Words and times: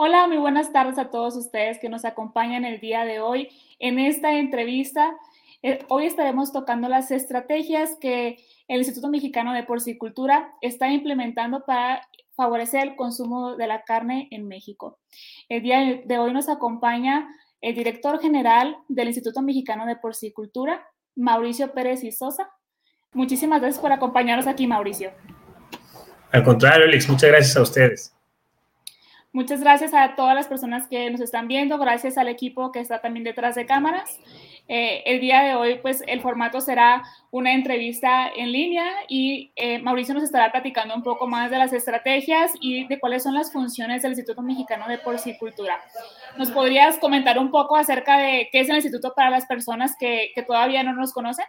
Hola, 0.00 0.28
muy 0.28 0.36
buenas 0.36 0.72
tardes 0.72 0.96
a 0.96 1.10
todos 1.10 1.34
ustedes 1.34 1.80
que 1.80 1.88
nos 1.88 2.04
acompañan 2.04 2.64
el 2.64 2.78
día 2.78 3.04
de 3.04 3.18
hoy 3.18 3.48
en 3.80 3.98
esta 3.98 4.38
entrevista. 4.38 5.12
Eh, 5.64 5.80
hoy 5.88 6.06
estaremos 6.06 6.52
tocando 6.52 6.88
las 6.88 7.10
estrategias 7.10 7.96
que 8.00 8.36
el 8.68 8.78
Instituto 8.78 9.08
Mexicano 9.08 9.52
de 9.52 9.64
Porcicultura 9.64 10.54
está 10.60 10.88
implementando 10.88 11.64
para 11.66 12.06
favorecer 12.36 12.82
el 12.82 12.94
consumo 12.94 13.56
de 13.56 13.66
la 13.66 13.82
carne 13.82 14.28
en 14.30 14.46
México. 14.46 15.00
El 15.48 15.64
día 15.64 16.00
de 16.04 16.18
hoy 16.18 16.32
nos 16.32 16.48
acompaña 16.48 17.28
el 17.60 17.74
director 17.74 18.20
general 18.20 18.76
del 18.86 19.08
Instituto 19.08 19.42
Mexicano 19.42 19.84
de 19.84 19.96
Porcicultura, 19.96 20.86
Mauricio 21.16 21.72
Pérez 21.72 22.04
y 22.04 22.12
Sosa. 22.12 22.48
Muchísimas 23.14 23.60
gracias 23.60 23.82
por 23.82 23.90
acompañarnos 23.90 24.46
aquí, 24.46 24.68
Mauricio. 24.68 25.10
Al 26.30 26.44
contrario, 26.44 26.84
Alex, 26.84 27.08
muchas 27.08 27.30
gracias 27.30 27.56
a 27.56 27.62
ustedes. 27.62 28.17
Muchas 29.30 29.60
gracias 29.60 29.92
a 29.92 30.14
todas 30.16 30.34
las 30.34 30.46
personas 30.46 30.86
que 30.86 31.10
nos 31.10 31.20
están 31.20 31.48
viendo, 31.48 31.76
gracias 31.78 32.16
al 32.16 32.28
equipo 32.28 32.72
que 32.72 32.80
está 32.80 33.00
también 33.00 33.24
detrás 33.24 33.54
de 33.56 33.66
cámaras. 33.66 34.18
Eh, 34.68 35.02
el 35.04 35.20
día 35.20 35.42
de 35.42 35.54
hoy, 35.54 35.78
pues 35.82 36.02
el 36.06 36.22
formato 36.22 36.62
será 36.62 37.02
una 37.30 37.52
entrevista 37.52 38.28
en 38.34 38.52
línea 38.52 38.84
y 39.06 39.52
eh, 39.54 39.80
Mauricio 39.80 40.14
nos 40.14 40.22
estará 40.22 40.50
platicando 40.50 40.94
un 40.94 41.02
poco 41.02 41.26
más 41.26 41.50
de 41.50 41.58
las 41.58 41.74
estrategias 41.74 42.52
y 42.60 42.86
de 42.86 42.98
cuáles 42.98 43.22
son 43.22 43.34
las 43.34 43.52
funciones 43.52 44.00
del 44.00 44.12
Instituto 44.12 44.40
Mexicano 44.40 44.88
de 44.88 44.96
Porcicultura. 44.96 45.76
¿Nos 46.38 46.50
podrías 46.50 46.96
comentar 46.96 47.38
un 47.38 47.50
poco 47.50 47.76
acerca 47.76 48.16
de 48.16 48.48
qué 48.50 48.60
es 48.60 48.68
el 48.70 48.76
instituto 48.76 49.12
para 49.14 49.28
las 49.28 49.44
personas 49.44 49.94
que, 49.98 50.32
que 50.34 50.42
todavía 50.42 50.82
no 50.82 50.94
nos 50.94 51.12
conocen? 51.12 51.44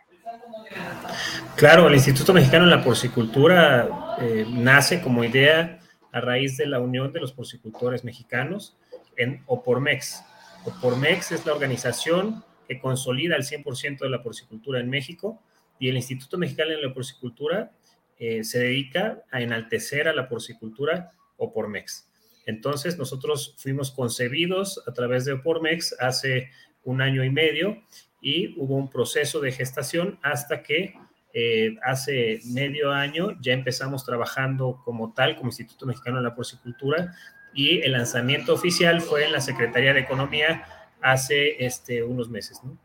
Claro, 1.55 1.88
el 1.88 1.95
Instituto 1.95 2.33
Mexicano 2.33 2.66
de 2.66 2.75
la 2.75 2.83
Porcicultura 2.83 4.17
eh, 4.19 4.45
nace 4.49 5.02
como 5.02 5.23
idea 5.23 5.78
a 6.11 6.21
raíz 6.21 6.57
de 6.57 6.65
la 6.65 6.79
unión 6.79 7.11
de 7.13 7.19
los 7.19 7.33
porcicultores 7.33 8.03
mexicanos 8.03 8.77
en 9.15 9.43
Opormex. 9.47 10.23
Opormex 10.65 11.31
es 11.31 11.45
la 11.45 11.53
organización 11.53 12.43
que 12.67 12.79
consolida 12.79 13.35
el 13.35 13.43
100% 13.43 13.99
de 13.99 14.09
la 14.09 14.21
porcicultura 14.21 14.80
en 14.80 14.89
México 14.89 15.41
y 15.80 15.89
el 15.89 15.95
Instituto 15.95 16.37
Mexicano 16.37 16.71
de 16.71 16.81
la 16.81 16.93
Porcicultura 16.93 17.71
eh, 18.19 18.43
se 18.43 18.59
dedica 18.59 19.23
a 19.31 19.41
enaltecer 19.41 20.07
a 20.07 20.13
la 20.13 20.27
porcicultura 20.27 21.13
Opormex. 21.37 22.09
Entonces, 22.45 22.97
nosotros 22.97 23.55
fuimos 23.57 23.91
concebidos 23.91 24.83
a 24.87 24.93
través 24.93 25.23
de 25.25 25.33
Opormex 25.33 25.95
hace 25.99 26.49
un 26.83 27.02
año 27.02 27.23
y 27.23 27.30
medio 27.30 27.81
y 28.21 28.59
hubo 28.59 28.75
un 28.75 28.89
proceso 28.89 29.39
de 29.39 29.52
gestación 29.52 30.19
hasta 30.21 30.63
que 30.63 30.95
eh, 31.33 31.77
hace 31.83 32.39
medio 32.45 32.91
año 32.91 33.38
ya 33.39 33.53
empezamos 33.53 34.05
trabajando 34.05 34.81
como 34.83 35.13
tal, 35.13 35.36
como 35.36 35.49
Instituto 35.49 35.86
Mexicano 35.86 36.17
de 36.17 36.23
la 36.23 36.36
Porcicultura, 36.36 37.13
y 37.53 37.81
el 37.81 37.94
lanzamiento 37.94 38.53
oficial 38.53 39.02
fue 39.02 39.25
en 39.25 39.31
la 39.31 39.41
Secretaría 39.41 39.94
de 39.94 40.02
Economía 40.02 40.63
hace 41.02 41.63
este, 41.63 42.03
unos 42.03 42.30
meses, 42.30 42.61
¿no? 42.63 42.77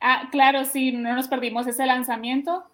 Ah, 0.00 0.28
claro, 0.32 0.64
sí, 0.64 0.92
no 0.92 1.14
nos 1.14 1.28
perdimos 1.28 1.66
ese 1.66 1.86
lanzamiento. 1.86 2.64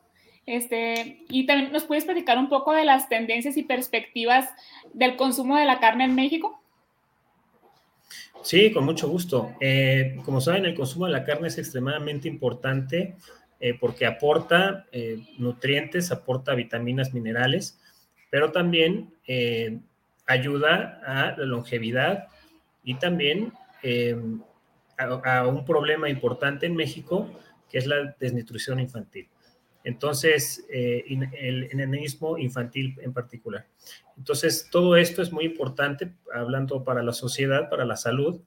Este, 0.47 1.25
y 1.28 1.45
también 1.45 1.70
nos 1.73 1.84
puedes 1.84 2.06
platicar 2.06 2.39
un 2.39 2.48
poco 2.48 2.73
de 2.73 2.86
las 2.86 3.11
tendencias 3.11 3.58
y 3.58 3.64
perspectivas 3.64 4.48
del 4.95 5.17
consumo 5.17 5.58
de 5.58 5.67
la 5.67 5.78
carne 5.78 6.05
en 6.05 6.14
México. 6.14 6.58
Sí, 8.42 8.73
con 8.73 8.86
mucho 8.86 9.11
gusto. 9.11 9.52
Eh, 9.61 10.19
como 10.25 10.41
saben, 10.41 10.64
el 10.64 10.75
consumo 10.75 11.05
de 11.05 11.12
la 11.12 11.25
carne 11.25 11.48
es 11.48 11.58
extremadamente 11.58 12.28
importante 12.28 13.17
eh, 13.61 13.77
porque 13.78 14.06
aporta 14.06 14.87
eh, 14.92 15.27
nutrientes, 15.37 16.12
aporta 16.12 16.55
vitaminas, 16.55 17.12
minerales, 17.12 17.81
pero 18.31 18.53
también 18.53 19.12
eh, 19.27 19.81
ayuda 20.27 21.01
a 21.05 21.37
la 21.37 21.45
longevidad 21.45 22.29
y 22.85 22.95
también 22.95 23.52
a, 24.96 25.46
un 25.48 25.64
problema 25.64 26.08
importante 26.08 26.67
en 26.67 26.77
México, 26.77 27.29
que 27.69 27.79
es 27.79 27.86
la 27.86 28.14
desnutrición 28.20 28.79
infantil. 28.79 29.29
Entonces, 29.83 30.67
el 30.69 31.69
enanismo 31.70 32.39
infantil 32.39 32.96
en 33.01 33.13
particular. 33.13 33.67
Entonces, 34.17 34.69
todo 34.70 34.96
esto 34.96 35.23
es 35.23 35.33
muy 35.33 35.45
importante, 35.45 36.13
hablando 36.33 36.85
para 36.85 37.02
la 37.02 37.13
sociedad, 37.13 37.70
para 37.70 37.85
la 37.85 37.96
salud, 37.96 38.40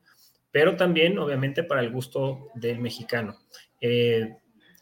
pero 0.51 0.75
también, 0.75 1.17
obviamente, 1.17 1.63
para 1.63 1.81
el 1.81 1.91
gusto 1.91 2.49
del 2.55 2.79
mexicano. 2.79 3.37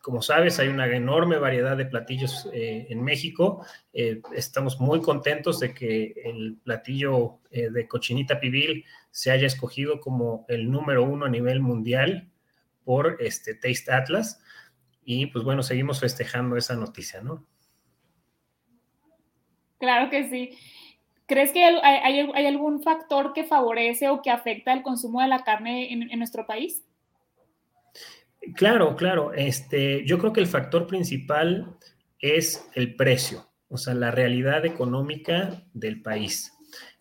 Como 0.01 0.21
sabes, 0.21 0.59
hay 0.59 0.69
una 0.69 0.87
enorme 0.87 1.37
variedad 1.37 1.75
de 1.75 1.85
platillos 1.85 2.49
eh, 2.53 2.87
en 2.89 3.03
México. 3.03 3.65
Eh, 3.91 4.21
estamos 4.33 4.79
muy 4.79 5.01
contentos 5.01 5.59
de 5.59 5.73
que 5.73 6.13
el 6.23 6.57
platillo 6.63 7.39
eh, 7.51 7.69
de 7.69 7.87
cochinita 7.87 8.39
pibil 8.39 8.85
se 9.11 9.31
haya 9.31 9.45
escogido 9.45 9.99
como 9.99 10.45
el 10.47 10.71
número 10.71 11.03
uno 11.03 11.25
a 11.25 11.29
nivel 11.29 11.59
mundial 11.59 12.29
por 12.85 13.17
este 13.19 13.55
Taste 13.55 13.91
Atlas. 13.91 14.41
Y 15.03 15.25
pues 15.27 15.43
bueno, 15.43 15.63
seguimos 15.63 15.99
festejando 15.99 16.55
esa 16.55 16.75
noticia, 16.75 17.21
¿no? 17.21 17.45
Claro 19.79 20.09
que 20.09 20.29
sí. 20.29 20.57
¿Crees 21.25 21.51
que 21.51 21.63
hay, 21.63 22.45
algún 22.47 22.81
factor 22.83 23.33
que 23.33 23.43
favorece 23.43 24.09
o 24.09 24.21
que 24.21 24.31
afecta 24.31 24.71
el 24.71 24.81
consumo 24.81 25.21
de 25.21 25.27
la 25.27 25.43
carne 25.43 25.91
en 25.91 26.17
nuestro 26.17 26.47
país? 26.47 26.83
Claro, 28.55 28.95
claro. 28.95 29.33
Este, 29.33 30.05
yo 30.05 30.17
creo 30.17 30.33
que 30.33 30.41
el 30.41 30.47
factor 30.47 30.87
principal 30.87 31.77
es 32.19 32.69
el 32.75 32.95
precio, 32.95 33.47
o 33.69 33.77
sea, 33.77 33.93
la 33.93 34.11
realidad 34.11 34.65
económica 34.65 35.63
del 35.73 36.01
país. 36.01 36.53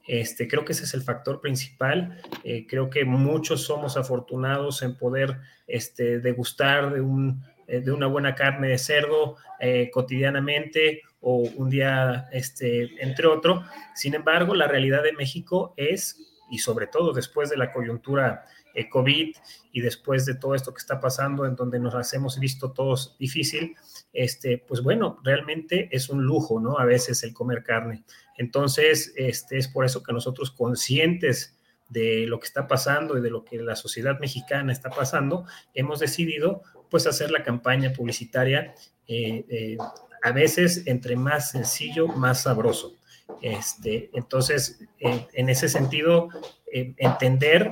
Este, 0.07 0.49
creo 0.49 0.65
que 0.65 0.73
ese 0.73 0.85
es 0.85 0.95
el 0.95 1.03
factor 1.03 1.41
principal. 1.41 2.21
Eh, 2.43 2.67
creo 2.67 2.89
que 2.89 3.05
muchos 3.05 3.63
somos 3.65 3.97
afortunados 3.99 4.83
en 4.83 4.97
poder 4.97 5.39
este, 5.67 6.19
degustar 6.21 6.95
de, 6.95 7.03
un, 7.03 7.45
eh, 7.67 7.81
de 7.81 7.93
una 7.93 8.07
buena 8.07 8.35
carne 8.35 8.69
de 8.69 8.79
cerdo 8.79 9.37
eh, 9.61 9.91
cotidianamente 9.93 11.03
o 11.21 11.41
un 11.57 11.69
día, 11.69 12.27
este, 12.33 13.03
entre 13.03 13.27
otro. 13.27 13.65
Sin 13.95 14.15
embargo, 14.15 14.55
la 14.55 14.67
realidad 14.67 15.03
de 15.03 15.13
México 15.13 15.75
es, 15.77 16.17
y 16.51 16.59
sobre 16.59 16.87
todo 16.87 17.13
después 17.13 17.51
de 17.51 17.59
la 17.59 17.71
coyuntura 17.71 18.47
COVID 18.91 19.35
y 19.73 19.81
después 19.81 20.25
de 20.25 20.35
todo 20.35 20.55
esto 20.55 20.73
que 20.73 20.81
está 20.81 21.01
pasando, 21.01 21.47
en 21.47 21.57
donde 21.57 21.79
nos 21.79 22.13
hemos 22.13 22.39
visto 22.39 22.73
todos 22.73 23.17
difícil, 23.19 23.77
este, 24.13 24.59
pues 24.59 24.83
bueno, 24.83 25.19
realmente 25.23 25.89
es 25.93 26.09
un 26.09 26.25
lujo, 26.25 26.61
¿no? 26.61 26.79
A 26.79 26.85
veces 26.85 27.23
el 27.23 27.35
comer 27.35 27.63
carne. 27.63 28.05
Entonces, 28.37 29.13
este, 29.17 29.59
es 29.59 29.69
por 29.69 29.85
eso 29.85 30.03
que 30.03 30.13
nosotros 30.13 30.51
conscientes 30.51 31.57
de 31.89 32.27
lo 32.27 32.39
que 32.39 32.47
está 32.47 32.67
pasando 32.67 33.17
y 33.17 33.21
de 33.21 33.31
lo 33.31 33.45
que 33.45 33.59
la 33.59 33.77
sociedad 33.77 34.19
mexicana 34.21 34.73
está 34.73 34.91
pasando, 34.91 35.47
hemos 35.75 36.01
decidido 36.01 36.63
pues 36.91 37.07
hacer 37.07 37.31
la 37.31 37.43
campaña 37.43 37.93
publicitaria 37.93 38.75
eh, 39.07 39.45
eh, 39.49 39.79
a 40.23 40.33
veces 40.33 40.83
entre 40.87 41.17
más 41.17 41.51
sencillo, 41.51 42.09
más 42.09 42.43
sabroso. 42.43 42.95
Este, 43.43 44.11
entonces, 44.15 44.81
en 44.99 45.49
ese 45.49 45.69
sentido, 45.69 46.29
entender 46.73 47.71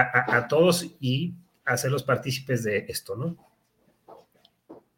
a, 0.00 0.48
todos 0.48 0.86
y 1.00 1.34
hacerlos 1.64 2.02
partícipes 2.02 2.62
de 2.64 2.86
esto, 2.88 3.16
¿no? 3.16 3.36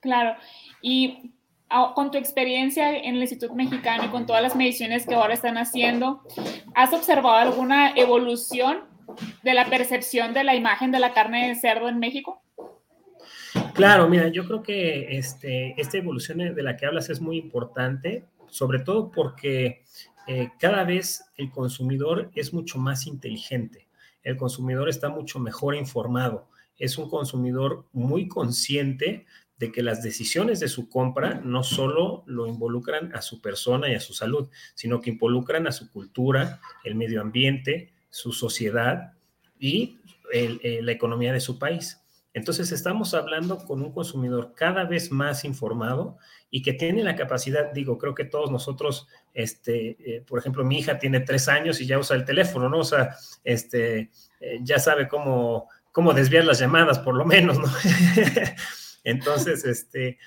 Claro. 0.00 0.36
Y 0.82 1.32
ah, 1.69 1.92
con 1.94 2.10
tu 2.10 2.19
experiencia 2.19 2.97
en 2.97 3.16
el 3.16 3.22
Instituto 3.22 3.54
Mexicano 3.54 4.04
y 4.04 4.09
con 4.09 4.26
todas 4.26 4.42
las 4.42 4.56
mediciones 4.56 5.06
que 5.06 5.14
ahora 5.14 5.34
están 5.34 5.59
haciendo, 5.59 6.22
¿has 6.75 6.92
observado 6.92 7.36
alguna 7.36 7.91
evolución 7.97 8.84
de 9.42 9.54
la 9.54 9.69
percepción 9.69 10.34
de 10.34 10.44
la 10.44 10.54
imagen 10.54 10.92
de 10.92 11.00
la 11.00 11.12
carne 11.12 11.48
de 11.48 11.54
cerdo 11.54 11.88
en 11.88 11.98
México? 11.98 12.42
Claro, 13.75 14.09
mira, 14.09 14.28
yo 14.28 14.44
creo 14.44 14.62
que 14.62 15.16
este, 15.19 15.80
esta 15.80 15.98
evolución 15.98 16.39
de 16.39 16.62
la 16.62 16.77
que 16.77 16.86
hablas 16.86 17.10
es 17.10 17.21
muy 17.21 17.39
importante, 17.39 18.24
sobre 18.48 18.80
todo 18.80 19.10
porque 19.10 19.84
eh, 20.27 20.50
cada 20.59 20.84
vez 20.84 21.24
el 21.36 21.50
consumidor 21.50 22.30
es 22.34 22.53
mucho 22.53 22.78
más 22.78 23.06
inteligente 23.06 23.87
el 24.22 24.36
consumidor 24.36 24.88
está 24.88 25.09
mucho 25.09 25.38
mejor 25.38 25.74
informado. 25.74 26.48
Es 26.78 26.98
un 26.98 27.09
consumidor 27.09 27.86
muy 27.92 28.28
consciente 28.28 29.26
de 29.59 29.72
que 29.72 29.82
las 29.82 30.03
decisiones 30.03 30.60
de 30.60 30.68
su 30.68 30.88
compra 30.88 31.41
no 31.44 31.62
solo 31.65 32.22
lo 32.26 32.47
involucran 32.47 33.15
a 33.15 33.22
su 33.22 33.41
persona 33.41 33.91
y 33.91 33.94
a 33.94 34.00
su 34.00 34.15
salud, 34.15 34.48
sino 34.74 35.00
que 35.00 35.10
involucran 35.10 35.66
a 35.66 35.72
su 35.72 35.91
cultura, 35.91 36.60
el 36.84 36.94
medio 36.94 37.20
ambiente, 37.20 37.92
su 38.10 38.32
sociedad 38.32 39.15
y 39.59 39.98
eh, 40.32 40.80
la 40.82 40.92
economía 40.92 41.32
de 41.32 41.41
su 41.41 41.59
país. 41.59 42.00
Entonces 42.38 42.72
estamos 42.72 43.12
hablando 43.12 43.58
con 43.58 43.82
un 43.82 43.92
consumidor 43.92 44.54
cada 44.54 44.84
vez 44.84 45.10
más 45.10 45.44
informado 45.44 46.16
y 46.50 46.62
que 46.62 46.72
tiene 46.72 47.04
la 47.04 47.14
capacidad, 47.14 47.72
digo, 47.72 47.98
creo 47.98 48.14
que 48.14 48.24
todos 48.24 48.50
nosotros, 48.50 49.06
este, 49.34 49.96
eh, 50.16 50.24
por 50.26 50.38
ejemplo, 50.38 50.64
mi 50.64 50.78
hija 50.78 50.98
tiene 50.98 51.20
tres 51.20 51.48
años 51.48 51.80
y 51.80 51.86
ya 51.86 51.98
usa 51.98 52.16
el 52.16 52.24
teléfono, 52.24 52.68
¿no? 52.68 52.78
O 52.78 52.84
sea, 52.84 53.16
este, 53.44 54.10
eh, 54.40 54.58
ya 54.62 54.78
sabe 54.78 55.08
cómo, 55.08 55.68
cómo 55.92 56.14
desviar 56.14 56.44
las 56.44 56.58
llamadas, 56.58 56.98
por 56.98 57.14
lo 57.14 57.26
menos, 57.26 57.58
¿no? 57.58 57.66
Entonces, 59.04 59.64
este, 59.64 60.18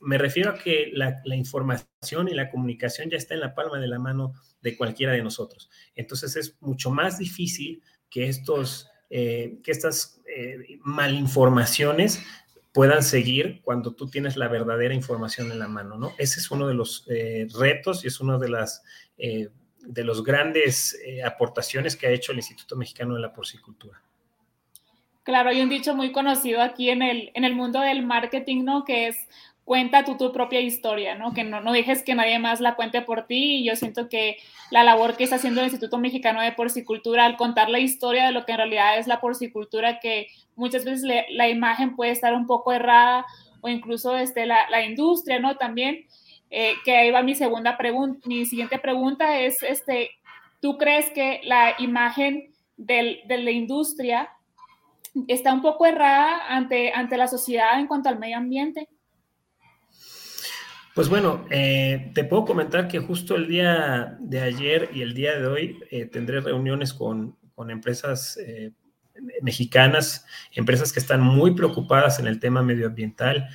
me 0.00 0.18
refiero 0.18 0.50
a 0.50 0.58
que 0.58 0.90
la, 0.92 1.20
información 1.34 2.28
y 2.28 2.34
la 2.34 2.50
comunicación 2.50 3.10
ya 3.10 3.16
está 3.16 3.34
en 3.34 3.40
la 3.40 3.54
palma 3.54 3.78
de 3.78 3.88
la 3.88 3.98
mano 3.98 4.34
de 4.60 4.76
cualquiera 4.76 5.12
de 5.12 5.22
nosotros. 5.22 5.70
Entonces 5.94 6.36
es 6.36 6.56
mucho 6.60 6.90
más 6.90 7.18
difícil 7.18 7.82
que, 8.08 8.28
estos, 8.28 8.88
eh, 9.10 9.58
que 9.64 9.72
estas 9.72 10.20
eh, 10.24 10.78
malinformaciones 10.84 12.22
puedan 12.72 13.02
seguir 13.02 13.60
cuando 13.62 13.92
tú 13.92 14.08
tienes 14.08 14.36
la 14.36 14.46
verdadera 14.46 14.94
información 14.94 15.50
en 15.50 15.58
la 15.58 15.66
mano, 15.66 15.98
¿no? 15.98 16.12
Ese 16.16 16.38
es 16.38 16.48
uno 16.52 16.68
de 16.68 16.74
los 16.74 17.04
eh, 17.08 17.48
retos 17.58 18.04
y 18.04 18.06
es 18.06 18.20
uno 18.20 18.38
de 18.38 18.48
las 18.48 18.82
de 19.16 20.04
los 20.04 20.24
grandes 20.24 20.98
aportaciones 21.26 21.94
que 21.94 22.06
ha 22.06 22.10
hecho 22.10 22.32
el 22.32 22.38
Instituto 22.38 22.74
Mexicano 22.74 23.14
de 23.14 23.20
la 23.20 23.34
Porcicultura. 23.34 24.00
Claro, 25.24 25.50
hay 25.50 25.60
un 25.60 25.68
dicho 25.68 25.94
muy 25.94 26.10
conocido 26.10 26.62
aquí 26.62 26.88
en 26.88 27.02
el, 27.02 27.30
en 27.34 27.44
el 27.44 27.54
mundo 27.54 27.80
del 27.80 28.02
marketing, 28.02 28.64
¿no? 28.64 28.84
Que 28.84 29.08
es 29.08 29.28
cuenta 29.70 30.04
tú 30.04 30.16
tu 30.16 30.32
propia 30.32 30.60
historia, 30.60 31.14
¿no? 31.14 31.32
Que 31.32 31.44
no, 31.44 31.60
no 31.60 31.70
dejes 31.70 32.02
que 32.02 32.16
nadie 32.16 32.40
más 32.40 32.60
la 32.60 32.74
cuente 32.74 33.02
por 33.02 33.28
ti. 33.28 33.58
Y 33.58 33.64
yo 33.64 33.76
siento 33.76 34.08
que 34.08 34.36
la 34.72 34.82
labor 34.82 35.16
que 35.16 35.22
está 35.22 35.36
haciendo 35.36 35.60
el 35.60 35.66
Instituto 35.66 35.96
Mexicano 35.96 36.40
de 36.40 36.50
Porcicultura 36.50 37.24
al 37.24 37.36
contar 37.36 37.70
la 37.70 37.78
historia 37.78 38.26
de 38.26 38.32
lo 38.32 38.44
que 38.44 38.50
en 38.50 38.58
realidad 38.58 38.98
es 38.98 39.06
la 39.06 39.20
porcicultura, 39.20 40.00
que 40.00 40.26
muchas 40.56 40.84
veces 40.84 41.04
la 41.04 41.48
imagen 41.48 41.94
puede 41.94 42.10
estar 42.10 42.34
un 42.34 42.48
poco 42.48 42.72
errada 42.72 43.24
o 43.60 43.68
incluso 43.68 44.16
este, 44.16 44.44
la, 44.44 44.68
la 44.70 44.84
industria, 44.84 45.38
¿no? 45.38 45.56
También, 45.56 46.04
eh, 46.50 46.72
que 46.84 46.96
ahí 46.96 47.12
va 47.12 47.22
mi 47.22 47.36
segunda 47.36 47.78
pregunta, 47.78 48.26
mi 48.26 48.46
siguiente 48.46 48.76
pregunta 48.80 49.38
es, 49.38 49.62
este, 49.62 50.10
¿tú 50.60 50.78
crees 50.78 51.10
que 51.10 51.42
la 51.44 51.76
imagen 51.78 52.52
del, 52.76 53.20
de 53.24 53.38
la 53.38 53.52
industria 53.52 54.30
está 55.28 55.52
un 55.52 55.62
poco 55.62 55.86
errada 55.86 56.48
ante, 56.48 56.92
ante 56.92 57.16
la 57.16 57.28
sociedad 57.28 57.78
en 57.78 57.86
cuanto 57.86 58.08
al 58.08 58.18
medio 58.18 58.36
ambiente? 58.36 58.88
Pues 60.94 61.08
bueno, 61.08 61.46
eh, 61.50 62.10
te 62.14 62.24
puedo 62.24 62.44
comentar 62.44 62.88
que 62.88 62.98
justo 62.98 63.36
el 63.36 63.46
día 63.46 64.18
de 64.20 64.40
ayer 64.40 64.90
y 64.92 65.02
el 65.02 65.14
día 65.14 65.38
de 65.38 65.46
hoy 65.46 65.78
eh, 65.90 66.06
tendré 66.06 66.40
reuniones 66.40 66.92
con, 66.92 67.36
empresas 67.68 68.38
eh, 68.38 68.72
mexicanas, 69.42 70.24
empresas 70.52 70.94
que 70.94 70.98
están 70.98 71.20
muy 71.20 71.54
preocupadas 71.54 72.18
en 72.18 72.26
el 72.26 72.40
tema 72.40 72.62
medioambiental, 72.62 73.50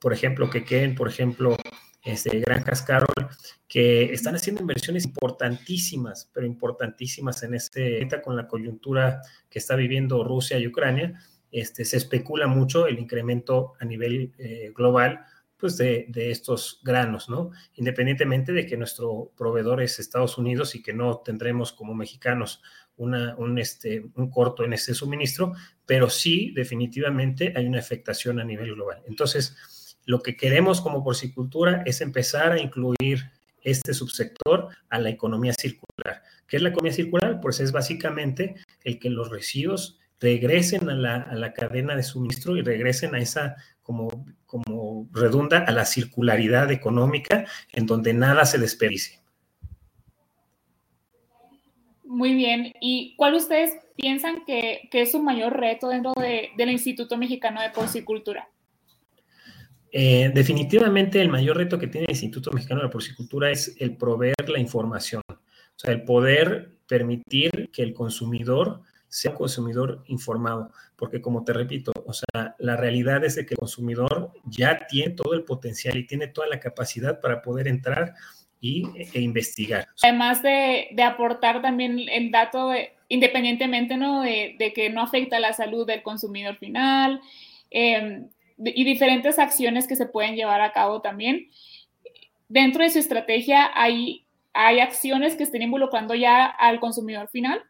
por 0.00 0.14
ejemplo, 0.14 0.48
que 0.48 0.64
queden, 0.64 0.94
por 0.94 1.06
ejemplo, 1.06 1.58
este, 2.02 2.40
Granjas 2.40 2.80
Carol, 2.80 3.28
que 3.68 4.14
están 4.14 4.34
haciendo 4.34 4.62
inversiones 4.62 5.04
importantísimas, 5.04 6.30
pero 6.32 6.46
importantísimas 6.46 7.42
en 7.42 7.52
este, 7.52 8.08
con 8.24 8.34
la 8.34 8.48
coyuntura 8.48 9.20
que 9.50 9.58
está 9.58 9.76
viviendo 9.76 10.24
Rusia 10.24 10.58
y 10.58 10.66
Ucrania, 10.66 11.20
este, 11.52 11.84
se 11.84 11.98
especula 11.98 12.46
mucho 12.46 12.86
el 12.86 12.98
incremento 12.98 13.74
a 13.78 13.84
nivel 13.84 14.32
global 14.74 15.20
pues 15.58 15.76
de, 15.76 16.06
estos 16.14 16.80
granos, 16.82 17.28
¿no? 17.28 17.50
Independientemente 17.74 18.52
de 18.52 18.66
que 18.66 18.76
nuestro 18.76 19.32
proveedor 19.36 19.82
es 19.82 19.98
Estados 19.98 20.38
Unidos 20.38 20.74
y 20.74 20.82
que 20.82 20.92
no 20.92 21.18
tendremos 21.18 21.72
como 21.72 21.94
mexicanos 21.94 22.62
una, 22.96 23.34
un, 23.36 23.58
este, 23.58 24.06
un 24.14 24.30
corto 24.30 24.64
en 24.64 24.72
ese 24.72 24.94
suministro, 24.94 25.52
pero 25.84 26.10
sí 26.10 26.52
definitivamente 26.54 27.52
hay 27.56 27.66
una 27.66 27.78
afectación 27.78 28.40
a 28.40 28.44
nivel 28.44 28.74
global. 28.74 29.02
Entonces, 29.06 29.96
lo 30.04 30.22
que 30.22 30.36
queremos 30.36 30.80
como 30.80 31.02
porcicultura 31.02 31.82
es 31.84 32.00
empezar 32.00 32.52
a 32.52 32.60
incluir 32.60 33.30
este 33.62 33.92
subsector 33.94 34.68
a 34.88 34.98
la 34.98 35.10
economía 35.10 35.52
circular. 35.52 36.22
¿Qué 36.46 36.56
es 36.56 36.62
la 36.62 36.68
economía 36.68 36.92
circular? 36.92 37.40
Pues 37.40 37.58
es 37.60 37.72
básicamente 37.72 38.54
el 38.84 38.98
que 38.98 39.10
los 39.10 39.30
residuos 39.30 39.98
regresen 40.20 40.88
a 40.88 40.94
la, 40.94 41.16
a 41.16 41.34
la 41.34 41.52
cadena 41.52 41.96
de 41.96 42.02
suministro 42.02 42.56
y 42.56 42.62
regresen 42.62 43.14
a 43.14 43.18
esa 43.18 43.56
como, 43.86 44.26
como 44.46 45.08
redunda 45.12 45.58
a 45.58 45.70
la 45.70 45.84
circularidad 45.84 46.72
económica 46.72 47.46
en 47.72 47.86
donde 47.86 48.12
nada 48.14 48.44
se 48.44 48.58
desperdicie. 48.58 49.20
Muy 52.02 52.34
bien. 52.34 52.72
¿Y 52.80 53.14
cuál 53.16 53.34
ustedes 53.34 53.76
piensan 53.94 54.44
que, 54.44 54.88
es 54.90 55.12
su 55.12 55.22
mayor 55.22 55.56
reto 55.56 55.88
dentro 55.88 56.12
del 56.16 56.70
Instituto 56.70 57.16
Mexicano 57.16 57.62
de 57.62 57.70
Porcicultura? 57.70 58.48
Eh, 59.92 60.32
definitivamente 60.34 61.20
el 61.22 61.28
mayor 61.28 61.56
reto 61.56 61.78
que 61.78 61.86
tiene 61.86 62.06
el 62.06 62.12
Instituto 62.12 62.50
Mexicano 62.50 62.82
de 62.82 62.88
Porcicultura 62.88 63.52
es 63.52 63.76
el 63.78 63.96
proveer 63.96 64.48
la 64.48 64.58
información, 64.58 65.22
o 65.28 65.38
sea, 65.76 65.92
el 65.92 66.02
poder 66.02 66.72
permitir 66.88 67.70
que 67.72 67.82
el 67.82 67.94
consumidor 67.94 68.82
sea 69.16 69.30
un 69.30 69.38
consumidor 69.38 70.04
informado, 70.08 70.70
porque 70.94 71.22
como 71.22 71.42
te 71.42 71.54
repito, 71.54 71.90
o 72.04 72.12
sea, 72.12 72.54
la 72.58 72.76
realidad 72.76 73.24
es 73.24 73.36
de 73.36 73.46
que 73.46 73.54
el 73.54 73.58
consumidor 73.58 74.30
ya 74.44 74.86
tiene 74.88 75.14
todo 75.14 75.32
el 75.32 75.42
potencial 75.42 75.96
y 75.96 76.06
tiene 76.06 76.26
toda 76.26 76.48
la 76.48 76.60
capacidad 76.60 77.18
para 77.18 77.40
poder 77.40 77.66
entrar 77.66 78.12
y, 78.60 78.84
e 79.14 79.20
investigar. 79.22 79.88
Además 80.02 80.42
de, 80.42 80.94
aportar 81.02 81.62
también 81.62 81.98
el 82.10 82.30
dato, 82.30 82.72
independientemente 83.08 83.96
¿no? 83.96 84.20
De, 84.20 84.72
que 84.74 84.90
no 84.90 85.00
afecta 85.00 85.40
la 85.40 85.54
salud 85.54 85.86
del 85.86 86.02
consumidor 86.02 86.58
final 86.58 87.22
em, 87.70 88.28
y 88.58 88.84
diferentes 88.84 89.38
acciones 89.38 89.86
que 89.88 89.96
se 89.96 90.04
pueden 90.04 90.36
llevar 90.36 90.60
a 90.60 90.72
cabo 90.72 91.00
también. 91.00 91.48
Dentro 92.50 92.82
de 92.82 92.90
su 92.90 92.98
estrategia 92.98 93.70
hay, 93.74 94.26
hay 94.52 94.80
acciones 94.80 95.36
que 95.36 95.44
estén 95.44 95.62
involucrando 95.62 96.14
ya 96.14 96.44
al 96.44 96.80
consumidor 96.80 97.28
final. 97.28 97.62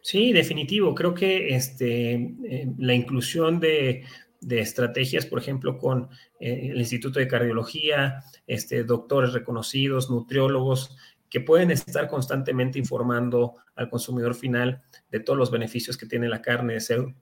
Sí, 0.00 0.32
definitivo. 0.32 0.94
Creo 0.94 1.14
que 1.14 1.54
este, 1.54 2.14
eh, 2.14 2.68
la 2.78 2.94
inclusión 2.94 3.60
de, 3.60 4.04
estrategias, 4.48 5.26
por 5.26 5.40
ejemplo, 5.40 5.76
con 5.76 6.08
eh, 6.38 6.68
el 6.70 6.78
Instituto 6.78 7.18
de 7.18 7.26
Cardiología, 7.26 8.22
este, 8.46 8.84
doctores 8.84 9.32
reconocidos, 9.32 10.08
nutriólogos, 10.08 10.96
que 11.28 11.40
pueden 11.40 11.70
estar 11.70 12.08
constantemente 12.08 12.78
informando 12.78 13.54
al 13.74 13.90
consumidor 13.90 14.34
final 14.34 14.82
de 15.10 15.20
todos 15.20 15.38
los 15.38 15.50
beneficios 15.50 15.96
que 15.96 16.06
tiene 16.06 16.28
la 16.28 16.42
carne 16.42 16.74
de 16.74 16.80
cerdo, 16.80 17.14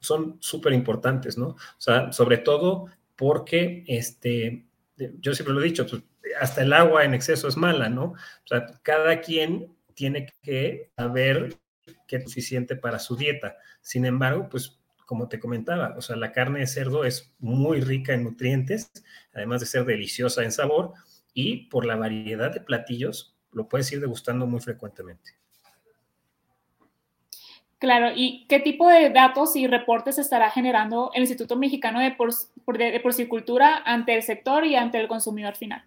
son 0.00 0.36
súper 0.40 0.72
importantes, 0.72 1.38
¿no? 1.38 1.48
O 1.48 1.58
sea, 1.78 2.12
sobre 2.12 2.38
todo 2.38 2.86
porque, 3.16 3.84
este, 3.86 4.66
yo 5.20 5.34
siempre 5.34 5.54
lo 5.54 5.60
he 5.60 5.64
dicho, 5.64 5.86
pues, 5.86 6.02
hasta 6.40 6.62
el 6.62 6.72
agua 6.72 7.04
en 7.04 7.14
exceso 7.14 7.48
es 7.48 7.56
mala, 7.56 7.88
¿no? 7.88 8.04
O 8.04 8.46
sea, 8.46 8.66
cada 8.82 9.20
quien 9.20 9.74
tiene 9.94 10.32
que 10.42 10.90
saber 10.96 11.56
que 12.08 12.16
es 12.16 12.24
suficiente 12.24 12.74
para 12.74 12.98
su 12.98 13.14
dieta. 13.14 13.56
Sin 13.80 14.04
embargo, 14.04 14.48
pues 14.48 14.80
como 15.06 15.28
te 15.28 15.38
comentaba, 15.38 15.94
o 15.96 16.02
sea, 16.02 16.16
la 16.16 16.32
carne 16.32 16.60
de 16.60 16.66
cerdo 16.66 17.04
es 17.04 17.32
muy 17.38 17.80
rica 17.80 18.12
en 18.12 18.24
nutrientes, 18.24 18.90
además 19.32 19.60
de 19.60 19.66
ser 19.66 19.84
deliciosa 19.84 20.42
en 20.42 20.52
sabor, 20.52 20.92
y 21.32 21.68
por 21.68 21.86
la 21.86 21.96
variedad 21.96 22.52
de 22.52 22.60
platillos 22.60 23.36
lo 23.52 23.68
puedes 23.68 23.90
ir 23.92 24.00
degustando 24.00 24.46
muy 24.46 24.60
frecuentemente. 24.60 25.32
Claro, 27.78 28.10
¿y 28.14 28.44
qué 28.48 28.58
tipo 28.58 28.88
de 28.88 29.10
datos 29.10 29.54
y 29.54 29.68
reportes 29.68 30.18
estará 30.18 30.50
generando 30.50 31.12
el 31.14 31.22
Instituto 31.22 31.56
Mexicano 31.56 32.00
de, 32.00 32.16
de 32.76 33.00
Porcicultura 33.00 33.82
ante 33.84 34.14
el 34.14 34.22
sector 34.22 34.66
y 34.66 34.74
ante 34.74 34.98
el 34.98 35.06
consumidor 35.06 35.54
final? 35.54 35.84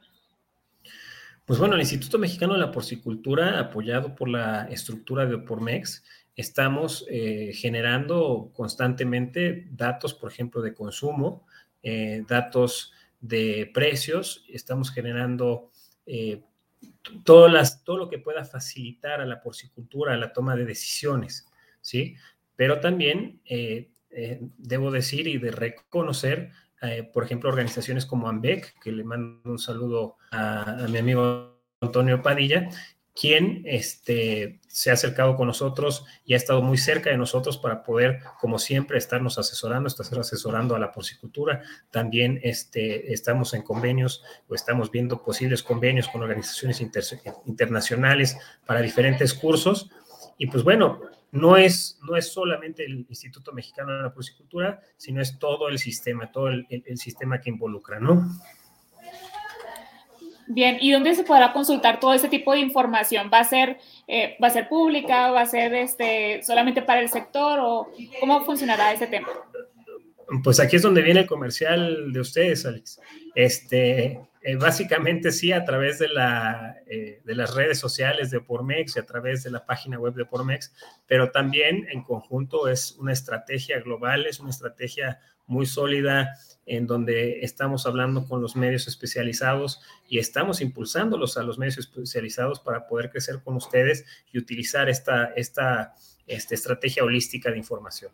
Pues 1.51 1.59
bueno, 1.59 1.75
el 1.75 1.81
Instituto 1.81 2.17
Mexicano 2.17 2.53
de 2.53 2.59
la 2.59 2.71
Porcicultura, 2.71 3.59
apoyado 3.59 4.15
por 4.15 4.29
la 4.29 4.69
estructura 4.71 5.25
de 5.25 5.35
Opormex, 5.35 6.01
estamos 6.33 7.05
eh, 7.09 7.51
generando 7.53 8.51
constantemente 8.53 9.67
datos, 9.69 10.13
por 10.13 10.31
ejemplo, 10.31 10.61
de 10.61 10.73
consumo, 10.73 11.45
eh, 11.83 12.23
datos 12.25 12.93
de 13.19 13.69
precios, 13.73 14.45
estamos 14.47 14.93
generando 14.93 15.71
eh, 16.05 16.41
todo, 17.25 17.49
las, 17.49 17.83
todo 17.83 17.97
lo 17.97 18.09
que 18.09 18.19
pueda 18.19 18.45
facilitar 18.45 19.19
a 19.19 19.25
la 19.25 19.41
porcicultura 19.41 20.15
la 20.15 20.31
toma 20.31 20.55
de 20.55 20.63
decisiones, 20.63 21.49
¿sí? 21.81 22.15
Pero 22.55 22.79
también 22.79 23.41
debo 24.57 24.89
decir 24.89 25.27
y 25.27 25.37
de 25.37 25.51
reconocer 25.51 26.51
eh, 26.81 27.09
por 27.13 27.23
ejemplo, 27.23 27.49
organizaciones 27.49 28.05
como 28.05 28.27
AMBEC, 28.27 28.79
que 28.79 28.91
le 28.91 29.03
mando 29.03 29.51
un 29.51 29.59
saludo 29.59 30.17
a, 30.31 30.85
mi 30.89 30.97
amigo 30.97 31.59
Antonio 31.79 32.21
Padilla, 32.21 32.69
quien 33.13 33.61
este, 33.65 34.59
se 34.67 34.89
ha 34.89 34.93
acercado 34.93 35.35
con 35.35 35.47
nosotros 35.47 36.05
y 36.25 36.33
ha 36.33 36.37
estado 36.37 36.61
muy 36.61 36.77
cerca 36.77 37.09
de 37.09 37.17
nosotros 37.17 37.57
para 37.57 37.83
poder, 37.83 38.21
como 38.39 38.57
siempre, 38.57 38.97
estarnos 38.97 39.37
asesorando, 39.37 39.87
estar 39.87 40.17
asesorando 40.17 40.75
a 40.75 40.79
la 40.79 40.91
porcicultura. 40.91 41.61
También 41.91 42.39
este, 42.41 43.13
estamos 43.13 43.53
en 43.53 43.61
convenios 43.61 44.23
o 44.47 44.55
estamos 44.55 44.89
viendo 44.91 45.21
posibles 45.21 45.61
convenios 45.61 46.07
con 46.07 46.23
organizaciones 46.23 46.81
internacionales 47.45 48.37
para 48.65 48.81
diferentes 48.81 49.33
cursos. 49.33 49.91
Y 50.37 50.47
pues 50.47 50.63
bueno, 50.63 51.01
no 51.31 51.57
es, 51.57 51.99
no 52.03 52.15
es 52.15 52.31
solamente 52.31 52.83
el 52.85 53.05
Instituto 53.09 53.53
Mexicano 53.53 53.93
de 53.93 54.03
la 54.03 54.13
Porcicultura, 54.13 54.81
sino 54.97 55.21
es 55.21 55.39
todo 55.39 55.69
el 55.69 55.79
sistema, 55.79 56.31
todo 56.31 56.49
el, 56.49 56.67
sistema 56.97 57.39
que 57.39 57.49
involucra, 57.49 57.99
¿no? 57.99 58.29
Bien, 60.47 60.77
¿y 60.81 60.91
dónde 60.91 61.15
se 61.15 61.23
podrá 61.23 61.53
consultar 61.53 62.01
todo 62.01 62.13
ese 62.13 62.27
tipo 62.27 62.51
de 62.51 62.59
información? 62.59 63.29
¿Va 63.33 63.39
a 63.39 63.43
ser, 63.45 63.79
eh, 64.07 64.35
¿va 64.43 64.47
a 64.47 64.51
ser 64.51 64.67
pública? 64.67 65.31
¿Va 65.31 65.41
a 65.41 65.45
ser 65.45 65.73
este, 65.73 66.43
solamente 66.43 66.81
para 66.81 66.99
el 66.99 67.07
sector? 67.07 67.59
¿O 67.61 67.89
cómo 68.19 68.43
funcionará 68.43 68.91
ese 68.91 69.07
tema? 69.07 69.29
Pues 70.43 70.59
aquí 70.59 70.75
es 70.75 70.81
donde 70.81 71.01
viene 71.01 71.21
el 71.21 71.27
comercial 71.27 72.11
de 72.11 72.19
ustedes, 72.19 72.65
Alex. 72.65 72.99
Este, 73.33 74.19
eh, 74.43 74.55
básicamente 74.55 75.31
sí, 75.31 75.51
a 75.51 75.63
través 75.63 75.99
de, 75.99 76.07
la, 76.07 76.75
eh, 76.87 77.21
de 77.23 77.35
las 77.35 77.53
redes 77.53 77.77
sociales 77.79 78.31
de 78.31 78.41
Pormex 78.41 78.95
y 78.95 78.99
a 78.99 79.05
través 79.05 79.43
de 79.43 79.51
la 79.51 79.65
página 79.65 79.99
web 79.99 80.15
de 80.15 80.25
Pormex, 80.25 80.73
pero 81.05 81.29
también 81.29 81.87
en 81.91 82.01
conjunto 82.03 82.67
es 82.67 82.93
una 82.93 83.13
estrategia 83.13 83.79
global, 83.81 84.25
es 84.25 84.39
una 84.39 84.49
estrategia 84.49 85.19
muy 85.45 85.67
sólida 85.67 86.33
en 86.65 86.87
donde 86.87 87.41
estamos 87.41 87.85
hablando 87.85 88.27
con 88.27 88.41
los 88.41 88.55
medios 88.55 88.87
especializados 88.87 89.79
y 90.07 90.17
estamos 90.17 90.61
impulsándolos 90.61 91.37
a 91.37 91.43
los 91.43 91.59
medios 91.59 91.77
especializados 91.77 92.59
para 92.61 92.87
poder 92.87 93.11
crecer 93.11 93.41
con 93.43 93.55
ustedes 93.55 94.05
y 94.31 94.39
utilizar 94.39 94.89
esta, 94.89 95.33
esta, 95.35 95.93
esta 96.25 96.55
estrategia 96.55 97.03
holística 97.03 97.51
de 97.51 97.57
información. 97.57 98.11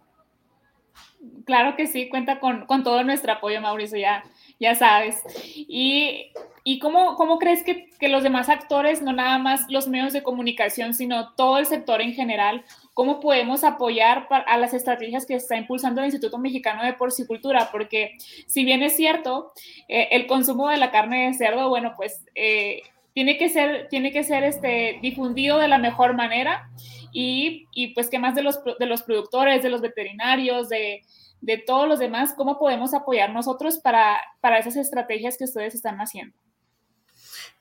Claro 1.46 1.76
que 1.76 1.88
sí, 1.88 2.10
cuenta 2.10 2.40
con, 2.40 2.66
con 2.66 2.84
todo 2.84 3.04
nuestro 3.04 3.32
apoyo, 3.32 3.62
Mauricio, 3.62 3.98
ya, 3.98 4.24
ya 4.60 4.76
sabes. 4.76 5.22
Y, 5.56 6.32
y 6.64 6.80
cómo, 6.80 7.16
cómo, 7.16 7.38
crees 7.38 7.64
que, 7.64 7.90
que, 8.00 8.10
los 8.10 8.24
demás 8.24 8.50
actores, 8.50 9.02
no 9.02 9.14
nada 9.14 9.38
más 9.38 9.66
los 9.70 9.88
medios 9.88 10.14
de 10.14 10.24
comunicación, 10.24 10.94
sino 10.94 11.34
todo 11.34 11.58
el 11.60 11.66
sector 11.66 12.02
en 12.02 12.14
general, 12.14 12.64
cómo 12.94 13.20
podemos 13.20 13.64
apoyar 13.64 14.28
a 14.30 14.58
las 14.58 14.74
estrategias 14.74 15.26
que 15.26 15.36
está 15.36 15.56
impulsando 15.58 16.02
el 16.02 16.08
Instituto 16.08 16.38
Mexicano 16.38 16.84
de 16.84 16.94
Porcicultura? 16.94 17.70
Porque 17.72 18.18
si 18.48 18.66
bien 18.66 18.82
es 18.84 18.96
cierto, 18.96 19.52
eh, 19.88 20.10
el 20.12 20.28
consumo 20.28 20.70
de 20.70 20.78
la 20.78 20.92
carne 20.92 21.28
de 21.28 21.34
cerdo, 21.34 21.70
bueno, 21.70 21.94
pues 21.96 22.26
eh, 22.36 22.82
tiene 23.18 23.40
que 23.40 23.50
ser, 23.50 23.88
tiene 23.90 24.12
que 24.12 24.24
ser 24.24 24.44
este, 24.44 25.00
difundido 25.02 25.58
de 25.58 25.68
la 25.68 25.80
mejor 25.80 26.16
manera. 26.16 26.70
Y, 27.12 27.66
y 27.74 27.96
pues, 27.96 28.12
¿qué 28.12 28.20
más 28.20 28.36
de 28.36 28.44
los, 28.44 28.60
de 28.78 28.86
los 28.86 29.02
productores, 29.02 29.64
de 29.64 29.72
los 29.72 29.82
veterinarios, 29.82 30.70
de, 30.70 31.02
de 31.42 31.58
todos 31.58 31.88
los 31.88 31.98
demás, 31.98 32.36
cómo 32.38 32.60
podemos 32.60 32.94
apoyar 32.94 33.34
nosotros 33.34 33.80
para, 33.80 34.20
para 34.40 34.60
esas 34.60 34.76
estrategias 34.76 35.36
que 35.36 35.46
ustedes 35.46 35.74
están 35.74 35.98
haciendo. 35.98 36.38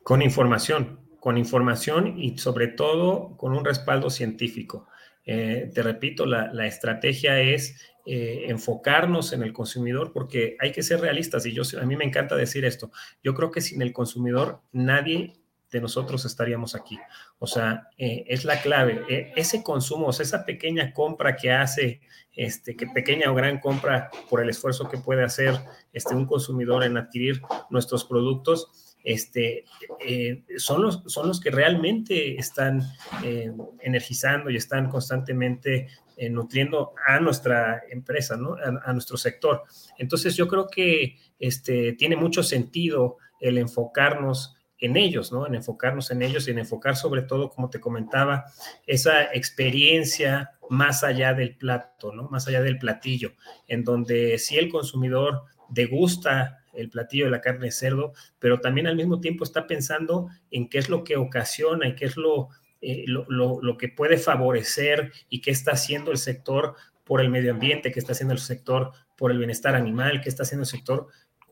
Con 0.02 0.20
información, 0.20 1.00
con 1.20 1.38
información 1.38 2.18
y 2.18 2.36
sobre 2.36 2.68
todo 2.68 3.38
con 3.38 3.56
un 3.56 3.64
respaldo 3.64 4.10
científico. 4.10 4.86
Eh, 5.24 5.70
te 5.74 5.82
repito, 5.82 6.26
la, 6.26 6.52
la 6.52 6.66
estrategia 6.66 7.40
es 7.40 7.80
eh, 8.04 8.44
enfocarnos 8.50 9.32
en 9.32 9.42
el 9.42 9.54
consumidor 9.54 10.12
porque 10.12 10.58
hay 10.60 10.72
que 10.72 10.82
ser 10.82 11.00
realistas 11.00 11.46
y 11.46 11.54
yo 11.54 11.62
a 11.80 11.86
mí 11.86 11.96
me 11.96 12.04
encanta 12.04 12.36
decir 12.36 12.66
esto. 12.66 12.90
Yo 13.24 13.32
creo 13.32 13.50
que 13.50 13.62
sin 13.62 13.80
el 13.80 13.94
consumidor 13.94 14.60
nadie 14.70 15.32
de 15.70 15.80
nosotros 15.80 16.24
estaríamos 16.24 16.74
aquí. 16.74 16.98
O 17.38 17.46
sea, 17.46 17.88
eh, 17.98 18.24
es 18.28 18.44
la 18.44 18.60
clave. 18.60 19.32
ese 19.36 19.62
consumo, 19.62 20.10
esa 20.10 20.44
pequeña 20.44 20.92
compra 20.92 21.36
que 21.36 21.52
hace, 21.52 22.00
este, 22.32 22.76
que 22.76 22.86
pequeña 22.86 23.30
o 23.30 23.34
gran 23.34 23.58
compra 23.58 24.10
por 24.28 24.42
el 24.42 24.50
esfuerzo 24.50 24.88
que 24.88 24.98
puede 24.98 25.24
hacer 25.24 25.58
este, 25.92 26.14
un 26.14 26.26
consumidor 26.26 26.84
en 26.84 26.96
adquirir 26.96 27.40
nuestros 27.70 28.04
productos, 28.04 28.86
este, 29.06 29.64
eh, 30.00 30.42
son, 30.58 30.82
los, 30.82 31.04
son 31.06 31.28
los 31.28 31.40
que 31.40 31.52
realmente 31.52 32.36
están 32.38 32.82
eh, 33.22 33.52
energizando 33.80 34.50
y 34.50 34.56
están 34.56 34.88
constantemente 34.88 35.86
eh, 36.16 36.28
nutriendo 36.28 36.92
a 37.06 37.20
nuestra 37.20 37.84
empresa, 37.88 38.36
¿no? 38.36 38.56
a, 38.56 38.92
nuestro 38.92 39.16
sector. 39.16 39.62
Entonces 39.96 40.34
yo 40.34 40.48
creo 40.48 40.66
que 40.66 41.18
este, 41.38 41.92
tiene 41.92 42.16
mucho 42.16 42.42
sentido 42.42 43.18
el 43.38 43.58
enfocarnos 43.58 44.55
en 44.78 44.96
ellos, 44.96 45.32
¿no? 45.32 45.46
En 45.46 45.54
enfocarnos 45.54 46.10
en 46.10 46.22
ellos 46.22 46.46
y 46.46 46.50
en 46.50 46.58
enfocar 46.58 46.96
sobre 46.96 47.22
todo, 47.22 47.50
como 47.50 47.70
te 47.70 47.80
comentaba, 47.80 48.44
esa 48.86 49.24
experiencia 49.32 50.52
más 50.68 51.04
allá 51.04 51.34
del 51.34 51.56
plato, 51.56 52.12
¿no? 52.12 52.28
Más 52.28 52.46
allá 52.48 52.62
del 52.62 52.78
platillo, 52.78 53.32
en 53.68 53.84
donde 53.84 54.38
si 54.38 54.56
el 54.56 54.68
consumidor 54.68 55.42
degusta 55.68 56.58
el 56.74 56.90
platillo 56.90 57.24
de 57.24 57.30
la 57.30 57.40
carne 57.40 57.66
de 57.66 57.72
cerdo, 57.72 58.12
pero 58.38 58.60
también 58.60 58.86
al 58.86 58.96
mismo 58.96 59.20
tiempo 59.20 59.44
está 59.44 59.66
pensando 59.66 60.28
en 60.50 60.68
qué 60.68 60.78
es 60.78 60.88
lo 60.88 61.04
que 61.04 61.16
ocasiona 61.16 61.88
y 61.88 61.94
qué 61.94 62.04
es 62.04 62.16
lo, 62.16 62.50
eh, 62.82 63.04
lo, 63.06 63.76
que 63.78 63.88
puede 63.88 64.18
favorecer 64.18 65.12
y 65.28 65.40
qué 65.40 65.50
está 65.50 65.72
haciendo 65.72 66.10
el 66.10 66.18
sector 66.18 66.74
por 67.04 67.20
el 67.20 67.30
medio 67.30 67.52
ambiente, 67.52 67.92
qué 67.92 68.00
está 68.00 68.12
haciendo 68.12 68.34
el 68.34 68.40
sector 68.40 68.92
por 69.16 69.30
el 69.30 69.38
bienestar 69.38 69.74
animal, 69.74 70.20
qué 70.20 70.28
está 70.28 70.42
haciendo 70.42 70.64
el 70.64 70.68
sector 70.68 71.08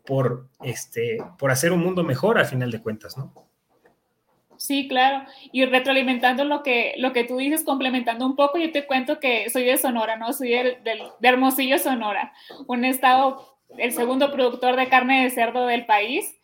por, 0.06 0.48
este, 0.62 1.18
por 1.38 1.50
hacer 1.50 1.72
un 1.72 1.80
mundo 1.80 2.04
mejor 2.04 2.38
a 2.38 2.44
final 2.44 2.70
de 2.70 2.82
cuentas, 2.82 3.16
¿no? 3.16 3.32
Sí, 4.56 4.88
claro. 4.88 5.26
Y 5.52 5.64
retroalimentando 5.66 6.44
lo 6.44 6.62
que, 6.62 6.94
lo 6.98 7.12
que 7.12 7.24
tú 7.24 7.36
dices, 7.36 7.64
complementando 7.64 8.24
un 8.24 8.36
poco, 8.36 8.58
yo 8.58 8.70
te 8.72 8.86
cuento 8.86 9.20
que 9.20 9.50
soy 9.50 9.64
de 9.64 9.76
Sonora, 9.76 10.16
¿no? 10.16 10.32
Soy 10.32 10.50
de 10.50 11.10
Hermosillo, 11.22 11.78
Sonora, 11.78 12.32
un 12.66 12.84
estado 12.84 13.54
el 13.78 13.92
segundo 13.92 14.32
productor 14.32 14.76
de 14.76 14.88
carne 14.88 15.24
de 15.24 15.30
cerdo 15.30 15.66
del 15.66 15.86
país. 15.86 16.36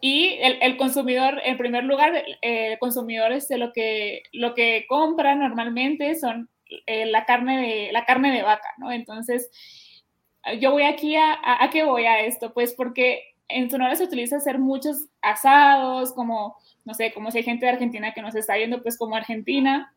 Y 0.00 0.36
el, 0.40 0.76
consumidor, 0.76 1.40
en 1.44 1.56
primer 1.56 1.84
lugar, 1.84 2.24
el 2.42 2.78
consumidor 2.78 3.32
es 3.32 3.48
lo 3.50 3.72
que, 3.72 4.22
lo 4.32 4.54
que 4.54 4.84
compra 4.86 5.34
normalmente 5.34 6.14
son 6.14 6.50
eh, 6.86 7.06
la, 7.06 7.24
carne 7.24 7.58
de, 7.62 7.92
la 7.92 8.04
carne 8.04 8.30
de 8.30 8.42
vaca, 8.42 8.68
¿no? 8.76 8.92
Entonces, 8.92 9.50
yo 10.60 10.70
voy 10.72 10.82
aquí 10.82 11.16
a, 11.16 11.38
a, 11.42 11.70
qué 11.70 11.84
voy 11.84 12.04
a 12.04 12.20
esto? 12.20 12.52
Pues 12.52 12.74
porque 12.74 13.34
en 13.48 13.70
Sonora 13.70 13.94
se 13.96 14.04
utiliza 14.04 14.36
hacer 14.36 14.58
muchos 14.58 15.08
asados, 15.22 16.12
como, 16.12 16.56
no 16.84 16.94
sé, 16.94 17.12
como 17.12 17.30
si 17.30 17.38
hay 17.38 17.44
gente 17.44 17.66
de 17.66 17.72
Argentina 17.72 18.12
que 18.12 18.22
nos 18.22 18.34
está 18.34 18.56
viendo, 18.56 18.82
pues 18.82 18.98
como 18.98 19.16
Argentina, 19.16 19.94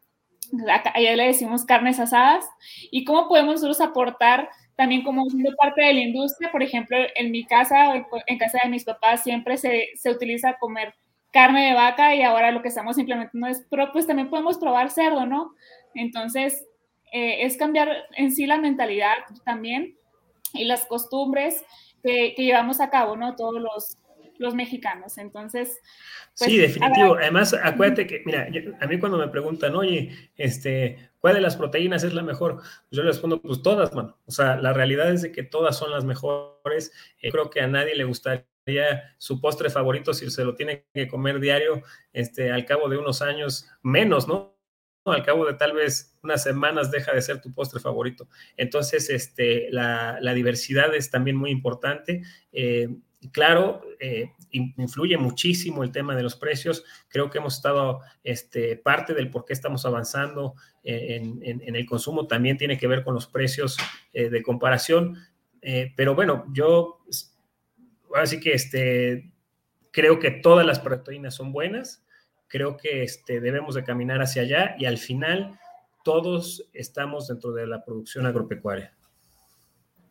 allá 0.94 1.16
le 1.16 1.28
decimos 1.28 1.66
carnes 1.66 2.00
asadas, 2.00 2.46
y 2.92 3.04
cómo 3.04 3.28
podemos 3.28 3.56
nosotros 3.56 3.82
aportar 3.82 4.50
también 4.76 5.04
como 5.04 5.28
siendo 5.30 5.56
parte 5.56 5.82
de 5.82 5.94
la 5.94 6.02
industria, 6.02 6.52
por 6.52 6.62
ejemplo, 6.62 6.98
en 7.16 7.32
mi 7.32 7.46
casa, 7.46 7.96
en 8.28 8.38
casa 8.38 8.60
de 8.64 8.70
mis 8.70 8.84
papás, 8.84 9.24
siempre 9.24 9.58
se, 9.58 9.90
se 9.96 10.12
utiliza 10.12 10.58
comer 10.60 10.94
carne 11.32 11.68
de 11.68 11.74
vaca 11.74 12.16
y 12.16 12.22
ahora 12.22 12.52
lo 12.52 12.62
que 12.62 12.70
estamos 12.70 12.98
implementando 12.98 13.48
es, 13.48 13.66
pero 13.70 13.92
pues 13.92 14.06
también 14.06 14.30
podemos 14.30 14.58
probar 14.58 14.92
cerdo, 14.92 15.26
¿no? 15.26 15.54
Entonces, 15.94 16.66
eh, 17.12 17.46
es 17.46 17.58
cambiar 17.58 17.90
en 18.16 18.32
sí 18.32 18.46
la 18.46 18.58
mentalidad 18.58 19.16
también 19.46 19.98
y 20.58 20.66
las 20.66 20.86
costumbres 20.86 21.64
que, 22.04 22.34
que 22.36 22.44
llevamos 22.44 22.80
a 22.82 22.90
cabo, 22.90 23.16
¿no? 23.16 23.36
Todos 23.36 23.62
los, 23.62 23.98
los 24.38 24.54
mexicanos. 24.54 25.18
Entonces, 25.18 25.80
pues, 26.38 26.52
sí, 26.52 26.58
definitivo. 26.58 27.16
Además, 27.16 27.54
acuérdate 27.54 28.08
que, 28.08 28.22
mira, 28.26 28.48
a 28.80 28.88
mí 28.88 29.00
cuando 29.00 29.18
me 29.18 29.28
preguntan, 29.28 29.76
oye, 29.76 30.32
este, 30.38 31.12
¿cuál 31.20 31.36
de 31.36 31.42
las 31.42 31.56
proteínas 31.56 32.04
es 32.04 32.14
la 32.14 32.24
mejor? 32.24 32.62
Yo 32.92 33.04
les 33.04 33.16
respondo, 33.16 33.42
pues 33.42 33.62
todas, 33.62 33.94
mano. 33.94 34.18
O 34.26 34.32
sea, 34.32 34.58
la 34.58 34.74
realidad 34.74 35.12
es 35.12 35.22
de 35.22 35.32
que 35.32 35.44
todas 35.44 35.78
son 35.78 35.92
las 35.92 36.06
mejores. 36.06 36.92
Eh, 37.22 37.32
creo 37.32 37.50
que 37.50 37.62
a 37.62 37.68
nadie 37.68 37.96
le 37.96 38.04
gustaría 38.04 38.46
su 39.18 39.40
postre 39.40 39.70
favorito 39.70 40.14
si 40.14 40.30
se 40.30 40.44
lo 40.44 40.56
tiene 40.56 40.86
que 40.94 41.08
comer 41.08 41.40
diario, 41.40 41.84
este, 42.14 42.52
al 42.52 42.66
cabo 42.66 42.90
de 42.90 42.98
unos 42.98 43.22
años, 43.22 43.68
menos, 43.82 44.28
¿no? 44.28 44.57
Al 45.12 45.24
cabo 45.24 45.46
de 45.46 45.54
tal 45.54 45.74
vez 45.74 46.18
unas 46.24 46.44
semanas 46.44 46.92
deja 46.92 47.14
de 47.14 47.22
ser 47.22 47.42
tu 47.42 47.54
postre 47.54 47.80
favorito. 47.80 48.28
Entonces, 48.56 49.10
este, 49.10 49.70
la, 49.72 50.20
diversidad 50.34 50.94
es 50.96 51.10
también 51.10 51.36
muy 51.36 51.52
importante. 51.52 52.22
Eh, 52.52 52.90
claro, 53.32 53.82
eh, 54.00 54.32
influye 54.52 55.18
muchísimo 55.18 55.84
el 55.84 55.92
tema 55.92 56.16
de 56.16 56.24
los 56.24 56.36
precios. 56.36 56.84
Creo 57.08 57.30
que 57.30 57.38
hemos 57.38 57.56
estado, 57.56 58.02
este, 58.24 58.76
parte 58.76 59.14
del 59.14 59.30
por 59.30 59.46
qué 59.46 59.54
estamos 59.54 59.86
avanzando 59.86 60.56
eh, 60.84 61.22
en, 61.42 61.76
el 61.76 61.86
consumo 61.86 62.28
también 62.28 62.58
tiene 62.58 62.78
que 62.78 62.88
ver 62.88 63.04
con 63.04 63.14
los 63.14 63.28
precios 63.28 63.78
de 64.14 64.42
comparación. 64.42 65.18
pero 65.96 66.16
bueno, 66.16 66.46
yo 66.54 67.02
así 68.16 68.40
que 68.40 68.54
este, 68.54 69.32
creo 69.92 70.20
que 70.20 70.32
todas 70.32 70.66
las 70.66 70.80
proteínas 70.80 71.36
son 71.36 71.52
buenas. 71.52 72.07
Creo 72.48 72.78
que 72.78 73.04
este, 73.04 73.40
debemos 73.40 73.76
de 73.76 73.84
caminar 73.84 74.22
hacia 74.22 74.44
allá 74.44 74.76
y 74.78 74.86
al 74.86 74.98
final 74.98 75.60
todos 76.04 76.70
estamos 76.74 77.28
dentro 77.28 77.52
de 77.52 77.68
la 77.68 77.84
producción 77.84 78.26
agropecuaria. 78.26 78.94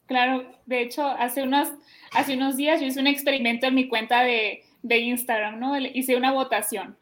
Claro, 0.06 0.46
de 0.66 0.82
hecho, 0.82 1.06
hace 1.06 1.42
unos, 1.42 1.68
hace 2.12 2.34
unos 2.34 2.56
días 2.56 2.80
yo 2.80 2.86
hice 2.86 3.00
un 3.00 3.06
experimento 3.06 3.66
en 3.66 3.74
mi 3.74 3.88
cuenta 3.88 4.22
de, 4.22 4.62
de 4.82 4.98
Instagram, 4.98 5.58
¿no? 5.58 5.78
Hice 5.78 6.16
una 6.16 6.32
votación. 6.32 6.96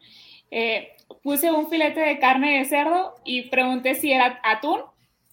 Eh, 0.49 0.89
puse 1.21 1.51
un 1.51 1.69
filete 1.69 1.99
de 1.99 2.19
carne 2.19 2.57
de 2.57 2.65
cerdo 2.65 3.15
y 3.23 3.43
pregunté 3.49 3.95
si 3.95 4.11
era 4.11 4.39
atún 4.43 4.81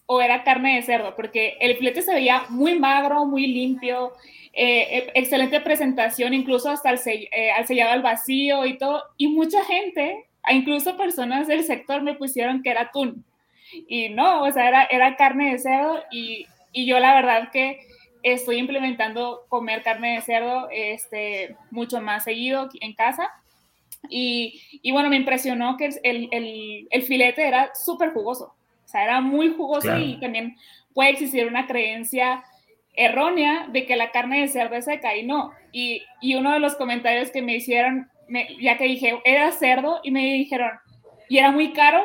o 0.07 0.21
era 0.21 0.45
carne 0.45 0.77
de 0.77 0.83
cerdo, 0.83 1.15
porque 1.17 1.57
el 1.61 1.77
filete 1.77 2.03
se 2.03 2.13
veía 2.13 2.45
muy 2.51 2.79
magro, 2.79 3.25
muy 3.25 3.47
limpio, 3.47 4.13
eh, 4.53 4.99
e, 4.99 5.13
excelente 5.15 5.61
presentación, 5.61 6.35
incluso 6.35 6.71
hasta 6.71 6.91
el, 6.91 6.99
eh, 7.07 7.51
al 7.53 7.67
sellado 7.67 7.93
al 7.93 8.03
vacío 8.03 8.67
y 8.67 8.79
todo. 8.79 9.03
Y 9.17 9.29
mucha 9.29 9.65
gente, 9.65 10.27
incluso 10.51 10.97
personas 10.97 11.47
del 11.49 11.65
sector, 11.65 12.03
me 12.03 12.15
pusieron 12.15 12.63
que 12.63 12.71
era 12.71 12.83
atún. 12.83 13.25
Y 13.89 14.11
no, 14.11 14.43
o 14.43 14.53
sea, 14.53 14.69
era, 14.69 14.85
era 14.85 15.17
carne 15.17 15.53
de 15.53 15.59
cerdo 15.59 16.03
y 16.11 16.47
y 16.73 16.87
yo 16.87 16.99
la 16.99 17.15
verdad 17.15 17.51
que 17.53 17.81
estoy 18.23 18.57
implementando 18.57 19.45
comer 19.49 19.83
carne 19.83 20.15
de 20.15 20.23
cerdo 20.23 20.69
este, 20.71 21.57
mucho 21.71 22.01
más 22.01 22.25
seguido 22.25 22.69
en 22.81 22.95
casa. 22.95 23.31
Y, 24.09 24.61
y 24.83 24.91
bueno, 24.91 25.11
me 25.11 25.17
impresionó 25.17 25.77
que 25.77 25.91
el, 26.03 26.29
el, 26.33 26.89
el 26.91 27.03
filete 27.03 27.47
era 27.47 27.73
súper 27.75 28.13
jugoso. 28.13 28.55
O 28.85 28.89
sea, 28.89 29.05
era 29.05 29.21
muy 29.21 29.51
jugoso 29.51 29.97
y 29.97 30.19
también 30.19 30.57
puede 30.93 31.11
existir 31.11 31.47
una 31.47 31.67
creencia 31.67 32.43
errónea 32.95 33.67
de 33.69 33.87
que 33.87 33.97
la 33.97 34.11
carne 34.11 34.41
de 34.41 34.49
cerdo 34.49 34.77
es 34.77 34.85
seca 34.85 35.17
y 35.17 35.25
no. 35.25 35.53
Y, 35.73 36.03
y 36.21 36.35
uno 36.35 36.53
de 36.53 36.59
los 36.59 36.77
comentarios 36.77 37.31
que 37.31 37.43
me 37.43 37.55
hicieron, 37.55 38.11
ya 38.61 38.77
que 38.77 38.85
dije, 38.85 39.21
era 39.25 39.51
cerdo, 39.53 40.01
y 40.03 40.11
me 40.11 40.21
dijeron, 40.35 40.71
y 41.29 41.39
era 41.39 41.51
muy 41.51 41.73
caro, 41.73 42.05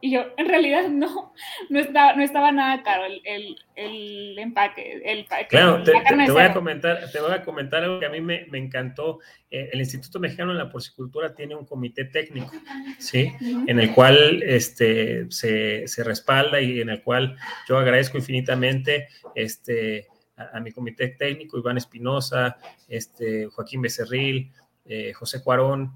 y 0.00 0.12
yo, 0.12 0.26
en 0.36 0.46
realidad 0.46 0.88
no, 0.90 1.32
no 1.68 1.78
estaba, 1.78 2.14
no 2.14 2.22
estaba 2.22 2.52
nada 2.52 2.82
caro 2.82 3.04
el, 3.04 3.20
el, 3.24 3.56
el 3.74 4.38
empaque. 4.38 5.02
El, 5.04 5.26
claro, 5.48 5.82
te, 5.82 5.92
te, 5.92 6.30
voy 6.30 6.42
a 6.42 6.52
comentar, 6.52 7.10
te 7.10 7.20
voy 7.20 7.32
a 7.32 7.42
comentar 7.42 7.82
algo 7.82 8.00
que 8.00 8.06
a 8.06 8.10
mí 8.10 8.20
me, 8.20 8.46
me 8.50 8.58
encantó. 8.58 9.20
Eh, 9.50 9.70
el 9.72 9.80
Instituto 9.80 10.18
Mexicano 10.18 10.52
de 10.52 10.58
la 10.58 10.70
Porcicultura 10.70 11.34
tiene 11.34 11.54
un 11.54 11.64
comité 11.64 12.06
técnico, 12.06 12.52
¿sí? 12.98 13.32
En 13.66 13.78
el 13.78 13.92
cual 13.94 14.42
este, 14.42 15.30
se, 15.30 15.86
se, 15.86 16.04
respalda 16.04 16.60
y 16.60 16.80
en 16.80 16.90
el 16.90 17.02
cual 17.02 17.36
yo 17.68 17.78
agradezco 17.78 18.18
infinitamente 18.18 19.08
este, 19.34 20.06
a, 20.36 20.60
mi 20.60 20.72
comité 20.72 21.08
técnico, 21.08 21.58
Iván 21.58 21.78
Espinosa, 21.78 22.56
este, 22.88 23.46
Joaquín 23.46 23.82
Becerril, 23.82 24.52
eh, 24.84 25.12
José 25.12 25.42
Cuarón, 25.42 25.92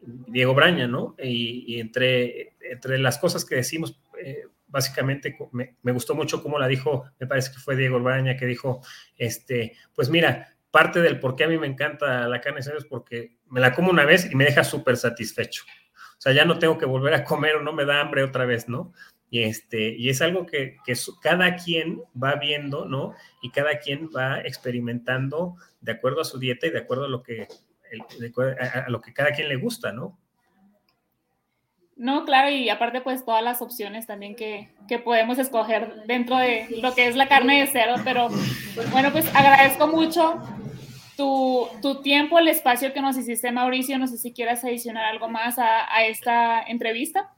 Diego 0.00 0.54
Braña, 0.54 0.86
¿no? 0.86 1.14
Y, 1.22 1.78
entre, 1.80 2.54
entre 2.60 2.98
las 2.98 3.18
cosas 3.18 3.44
que 3.44 3.56
decimos, 3.56 4.00
eh, 4.18 4.44
básicamente 4.66 5.36
me, 5.52 5.92
gustó 5.92 6.14
mucho 6.14 6.42
cómo 6.42 6.58
la 6.58 6.68
dijo, 6.68 7.04
me 7.18 7.26
parece 7.26 7.52
que 7.52 7.58
fue 7.58 7.76
Diego 7.76 8.00
Braña 8.00 8.36
que 8.36 8.46
dijo, 8.46 8.80
este, 9.16 9.76
pues 9.94 10.08
mira, 10.08 10.56
parte 10.70 11.00
del 11.00 11.18
por 11.18 11.36
qué 11.36 11.44
a 11.44 11.48
mí 11.48 11.58
me 11.58 11.66
encanta 11.66 12.28
la 12.28 12.40
carne 12.40 12.60
de 12.62 12.76
es 12.76 12.84
porque 12.84 13.38
me 13.48 13.60
la 13.60 13.74
como 13.74 13.90
una 13.90 14.04
vez 14.04 14.30
y 14.30 14.34
me 14.34 14.44
deja 14.44 14.64
súper 14.64 14.96
satisfecho. 14.96 15.64
O 15.94 16.22
sea, 16.22 16.32
ya 16.32 16.44
no 16.44 16.58
tengo 16.58 16.78
que 16.78 16.86
volver 16.86 17.14
a 17.14 17.24
comer 17.24 17.56
o 17.56 17.62
no 17.62 17.72
me 17.72 17.84
da 17.84 18.00
hambre 18.00 18.22
otra 18.22 18.44
vez, 18.44 18.68
¿no? 18.68 18.92
Y, 19.30 19.42
este, 19.42 19.94
y 19.96 20.08
es 20.08 20.20
algo 20.22 20.44
que, 20.44 20.76
que 20.84 20.94
cada 21.22 21.56
quien 21.56 22.02
va 22.20 22.34
viendo, 22.34 22.84
¿no? 22.84 23.14
Y 23.42 23.50
cada 23.50 23.78
quien 23.78 24.10
va 24.14 24.40
experimentando 24.40 25.56
de 25.80 25.92
acuerdo 25.92 26.20
a 26.20 26.24
su 26.24 26.38
dieta 26.38 26.66
y 26.66 26.70
de 26.70 26.78
acuerdo 26.78 27.04
a 27.04 27.08
lo 27.08 27.22
que 27.22 27.48
a, 28.60 28.88
lo 28.88 29.00
que 29.00 29.12
cada 29.12 29.30
quien 29.32 29.48
le 29.48 29.56
gusta, 29.56 29.92
¿no? 29.92 30.18
No, 31.96 32.24
claro, 32.24 32.48
y 32.48 32.70
aparte 32.70 33.02
pues 33.02 33.24
todas 33.26 33.42
las 33.44 33.60
opciones 33.60 34.06
también 34.06 34.34
que, 34.34 34.70
que, 34.88 34.98
podemos 34.98 35.38
escoger 35.38 36.04
dentro 36.06 36.38
de 36.38 36.66
lo 36.80 36.94
que 36.94 37.06
es 37.08 37.14
la 37.14 37.28
carne 37.28 37.60
de 37.60 37.66
cerdo, 37.66 37.96
pero 38.04 38.28
bueno, 38.90 39.12
pues 39.12 39.26
agradezco 39.34 39.86
mucho 39.86 40.40
tu, 41.16 41.68
tu 41.82 42.00
tiempo, 42.00 42.38
el 42.38 42.48
espacio 42.48 42.94
que 42.94 43.02
nos 43.02 43.18
hiciste, 43.18 43.52
Mauricio, 43.52 43.98
no 43.98 44.06
sé 44.06 44.16
si 44.16 44.32
quieras 44.32 44.64
adicionar 44.64 45.04
algo 45.04 45.28
más 45.28 45.58
a, 45.58 45.94
a 45.94 46.06
esta 46.06 46.62
entrevista. 46.62 47.34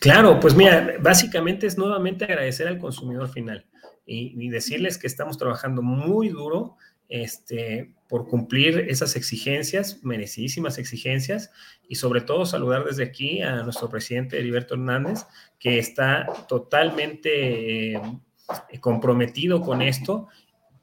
Claro, 0.00 0.40
pues 0.40 0.54
mira, 0.54 0.94
básicamente 1.00 1.66
es 1.66 1.76
nuevamente 1.76 2.24
agradecer 2.24 2.66
al 2.66 2.78
consumidor 2.78 3.28
final 3.28 3.66
y, 4.06 4.32
y 4.42 4.48
decirles 4.48 4.96
que 4.96 5.06
estamos 5.06 5.36
trabajando 5.36 5.82
muy 5.82 6.30
duro 6.30 6.76
este, 7.12 7.92
por 8.12 8.28
cumplir 8.28 8.88
esas 8.90 9.16
exigencias, 9.16 10.04
merecidísimas 10.04 10.76
exigencias, 10.76 11.50
y 11.88 11.94
sobre 11.94 12.20
todo 12.20 12.44
saludar 12.44 12.84
desde 12.84 13.04
aquí 13.04 13.40
a 13.40 13.62
nuestro 13.62 13.88
presidente 13.88 14.38
Heriberto 14.38 14.74
Hernández, 14.74 15.24
que 15.58 15.78
está 15.78 16.26
totalmente 16.46 17.94
eh, 17.94 18.00
comprometido 18.82 19.62
con 19.62 19.80
esto 19.80 20.28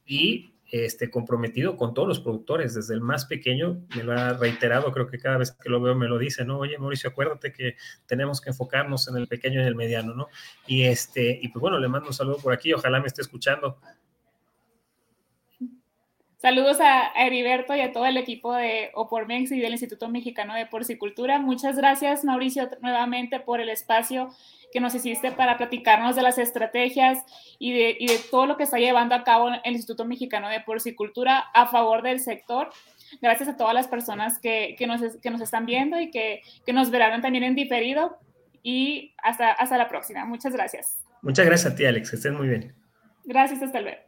y 0.07 0.55
este, 0.71 1.12
comprometido 1.12 1.77
con 1.77 1.93
todos 1.93 2.07
los 2.07 2.19
productores, 2.19 2.74
desde 2.74 2.95
el 2.95 3.01
más 3.01 3.27
pequeño, 3.27 3.86
me 3.95 4.01
lo 4.01 4.13
ha 4.13 4.33
reiterado, 4.33 4.91
creo 4.91 5.05
que 5.05 5.19
cada 5.19 5.38
vez 5.38 5.51
que 5.51 5.69
lo 5.69 5.79
veo 5.79 5.93
me 5.93 6.07
lo 6.07 6.17
dice, 6.17 6.45
¿no? 6.45 6.57
Oye, 6.57 6.79
Mauricio, 6.79 7.12
acuérdate 7.12 7.53
que 7.53 7.75
tenemos 8.07 8.41
que 8.41 8.50
enfocarnos 8.50 9.07
en 9.07 9.17
el 9.17 9.27
pequeño 9.27 9.62
y 9.62 9.67
el 9.67 9.75
mediano, 9.75 10.15
¿no? 10.15 10.29
Y 10.65 10.81
este, 10.81 11.38
y 11.39 11.50
pues 11.50 11.62
bueno, 11.62 11.77
le 11.77 11.89
mando 11.89 12.07
un 12.07 12.15
saludo 12.15 12.38
por 12.38 12.53
aquí, 12.53 12.74
ojalá 12.74 13.00
me 13.00 13.05
esté 13.05 13.21
escuchando. 13.21 13.77
Saludos 16.41 16.79
a 16.79 17.08
Heriberto 17.17 17.75
y 17.75 17.81
a 17.81 17.91
todo 17.91 18.05
el 18.05 18.15
equipo 18.15 18.55
de 18.55 18.91
Opormex 18.93 19.51
y 19.51 19.60
del 19.60 19.74
Instituto 19.74 20.08
Mexicano 20.08 20.55
de 20.55 20.66
Porcicultura. 20.66 21.37
Muchas 21.37 21.75
gracias, 21.75 22.24
Mauricio, 22.24 22.70
nuevamente 22.81 23.42
por 23.42 23.59
el 23.59 23.68
espacio 23.68 24.29
que 24.72 24.79
nos 24.79 24.96
hiciste 24.96 25.33
para 25.33 25.57
platicarnos 25.57 26.16
de 26.16 26.22
las 26.22 26.37
estrategias 26.37 27.25
y 27.59 27.74
de, 27.74 27.98
y 28.00 28.07
de 28.07 28.20
todo 28.31 28.46
lo 28.46 28.55
que 28.55 28.63
está 28.63 28.77
llevando 28.77 29.16
a 29.16 29.25
cabo 29.25 29.50
el 29.50 29.74
Instituto 29.74 30.05
Mexicano 30.05 30.48
de 30.48 30.61
Porcicultura 30.61 31.40
a 31.53 31.68
favor 31.68 32.03
del 32.03 32.22
sector. 32.22 32.70
Gracias 33.22 33.50
a 33.50 33.57
todas 33.57 33.74
las 33.74 33.90
personas 33.90 34.40
que, 34.40 34.77
que, 34.79 34.87
nos, 34.87 35.01
que 35.18 35.31
nos, 35.31 35.42
están 35.42 35.66
viendo 35.66 36.00
y 36.00 36.09
que, 36.09 36.40
que, 36.66 36.72
nos 36.72 36.90
verán 36.90 37.22
también 37.22 37.44
en 37.44 37.55
diferido. 37.55 38.18
Y 38.63 39.13
hasta, 39.24 39.51
hasta 39.51 39.77
la 39.77 39.90
próxima. 39.90 40.24
Muchas 40.24 40.53
gracias. 40.53 41.03
Muchas 41.22 41.46
gracias 41.46 41.74
a 41.74 41.75
ti, 41.75 41.83
Alex. 41.83 42.11
Que 42.11 42.16
estés 42.16 42.31
muy 42.31 42.48
bien. 42.48 42.74
Gracias, 43.25 43.61
hasta 43.61 43.81
luego. 43.81 44.00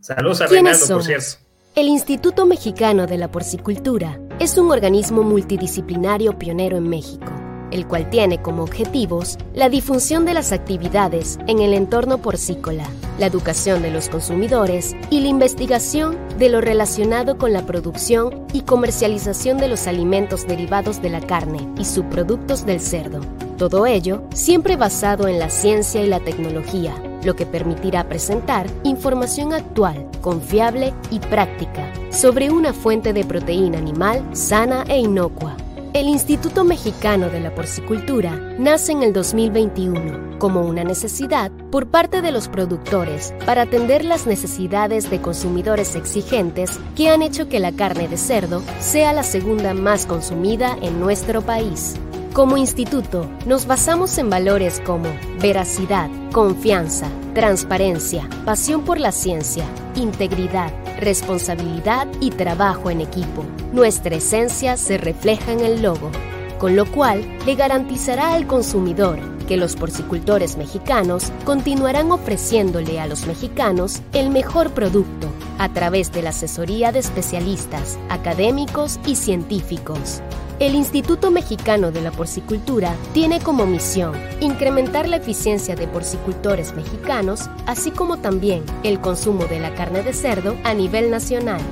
Saludos 0.00 0.40
a 0.40 0.46
Reinaldo, 0.46 0.86
por 0.88 1.04
cierto. 1.04 1.26
El 1.74 1.88
Instituto 1.88 2.46
Mexicano 2.46 3.06
de 3.06 3.18
la 3.18 3.30
Porcicultura 3.30 4.18
es 4.38 4.56
un 4.56 4.70
organismo 4.70 5.22
multidisciplinario 5.22 6.38
pionero 6.38 6.78
en 6.78 6.88
México, 6.88 7.30
el 7.70 7.86
cual 7.86 8.08
tiene 8.10 8.40
como 8.40 8.62
objetivos 8.62 9.38
la 9.54 9.68
difusión 9.68 10.24
de 10.24 10.34
las 10.34 10.52
actividades 10.52 11.38
en 11.46 11.60
el 11.60 11.74
entorno 11.74 12.18
porcícola, 12.18 12.88
la 13.18 13.26
educación 13.26 13.82
de 13.82 13.90
los 13.90 14.08
consumidores 14.08 14.96
y 15.10 15.20
la 15.20 15.28
investigación 15.28 16.18
de 16.38 16.48
lo 16.48 16.60
relacionado 16.60 17.38
con 17.38 17.52
la 17.52 17.66
producción 17.66 18.46
y 18.52 18.62
comercialización 18.62 19.58
de 19.58 19.68
los 19.68 19.86
alimentos 19.86 20.46
derivados 20.46 21.00
de 21.02 21.10
la 21.10 21.20
carne 21.20 21.68
y 21.78 21.84
subproductos 21.84 22.64
del 22.64 22.80
cerdo. 22.80 23.20
Todo 23.58 23.86
ello 23.86 24.22
siempre 24.34 24.76
basado 24.76 25.28
en 25.28 25.38
la 25.38 25.50
ciencia 25.50 26.02
y 26.02 26.06
la 26.06 26.20
tecnología 26.20 26.94
lo 27.24 27.36
que 27.36 27.46
permitirá 27.46 28.08
presentar 28.08 28.66
información 28.84 29.52
actual, 29.52 30.06
confiable 30.20 30.94
y 31.10 31.18
práctica 31.18 31.92
sobre 32.10 32.50
una 32.50 32.72
fuente 32.72 33.12
de 33.12 33.24
proteína 33.24 33.78
animal 33.78 34.24
sana 34.32 34.84
e 34.88 34.98
inocua. 34.98 35.56
El 35.92 36.06
Instituto 36.06 36.62
Mexicano 36.62 37.30
de 37.30 37.40
la 37.40 37.52
Porcicultura 37.52 38.36
nace 38.58 38.92
en 38.92 39.02
el 39.02 39.12
2021 39.12 40.38
como 40.38 40.62
una 40.62 40.84
necesidad 40.84 41.50
por 41.72 41.88
parte 41.88 42.22
de 42.22 42.30
los 42.30 42.46
productores 42.46 43.34
para 43.44 43.62
atender 43.62 44.04
las 44.04 44.24
necesidades 44.24 45.10
de 45.10 45.20
consumidores 45.20 45.96
exigentes 45.96 46.78
que 46.94 47.08
han 47.08 47.22
hecho 47.22 47.48
que 47.48 47.58
la 47.58 47.72
carne 47.72 48.06
de 48.06 48.16
cerdo 48.16 48.62
sea 48.78 49.12
la 49.12 49.24
segunda 49.24 49.74
más 49.74 50.06
consumida 50.06 50.78
en 50.80 51.00
nuestro 51.00 51.42
país. 51.42 51.96
Como 52.32 52.56
instituto, 52.56 53.28
nos 53.44 53.66
basamos 53.66 54.16
en 54.16 54.30
valores 54.30 54.80
como 54.86 55.08
veracidad, 55.40 56.08
confianza, 56.30 57.08
transparencia, 57.34 58.28
pasión 58.44 58.84
por 58.84 59.00
la 59.00 59.10
ciencia, 59.10 59.64
integridad, 59.96 60.72
responsabilidad 61.00 62.06
y 62.20 62.30
trabajo 62.30 62.88
en 62.88 63.00
equipo. 63.00 63.44
Nuestra 63.72 64.14
esencia 64.14 64.76
se 64.76 64.96
refleja 64.96 65.50
en 65.50 65.58
el 65.58 65.82
logo, 65.82 66.12
con 66.60 66.76
lo 66.76 66.86
cual 66.86 67.26
le 67.46 67.56
garantizará 67.56 68.34
al 68.34 68.46
consumidor 68.46 69.18
que 69.48 69.56
los 69.56 69.74
porcicultores 69.74 70.56
mexicanos 70.56 71.32
continuarán 71.44 72.12
ofreciéndole 72.12 73.00
a 73.00 73.08
los 73.08 73.26
mexicanos 73.26 74.02
el 74.12 74.30
mejor 74.30 74.70
producto 74.70 75.26
a 75.58 75.68
través 75.72 76.12
de 76.12 76.22
la 76.22 76.30
asesoría 76.30 76.92
de 76.92 77.00
especialistas, 77.00 77.98
académicos 78.08 79.00
y 79.04 79.16
científicos 79.16 80.22
el 80.60 80.74
Instituto 80.74 81.30
Mexicano 81.30 81.90
de 81.90 82.02
la 82.02 82.12
Porcicultura 82.12 82.94
tiene 83.14 83.40
como 83.40 83.64
misión 83.64 84.12
incrementar 84.40 85.08
la 85.08 85.16
eficiencia 85.16 85.74
de 85.74 85.88
porcicultores 85.88 86.74
mexicanos, 86.74 87.48
así 87.64 87.90
como 87.90 88.18
también 88.18 88.62
el 88.82 89.00
consumo 89.00 89.46
de 89.46 89.58
la 89.58 89.74
carne 89.74 90.02
de 90.02 90.12
cerdo 90.12 90.54
a 90.64 90.74
nivel 90.74 91.10
nacional. 91.10 91.62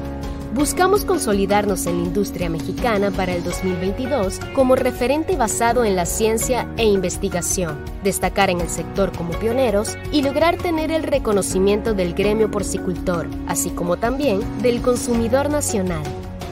Buscamos 0.55 1.05
consolidarnos 1.05 1.85
en 1.85 1.99
la 1.99 2.05
industria 2.05 2.49
mexicana 2.49 3.11
para 3.11 3.35
el 3.35 3.45
2022 3.45 4.41
como 4.55 4.75
referente 4.75 5.37
basado 5.37 5.85
en 5.85 5.95
la 5.95 6.07
ciencia 6.07 6.67
e 6.79 6.87
investigación, 6.87 7.85
destacar 8.03 8.49
en 8.49 8.63
el 8.63 8.71
sector 8.71 9.13
como 9.15 9.33
pioneros 9.33 9.99
y 10.13 10.23
lograr 10.23 10.57
tener 10.57 10.91
el 10.91 11.03
reconocimiento 11.03 11.93
del 11.93 12.15
gremio 12.15 12.51
porcicultor, 12.51 13.29
así 13.47 13.69
como 13.69 13.99
también 13.99 14.41
del 14.63 14.81
consumidor 14.81 15.51
nacional. 15.51 16.05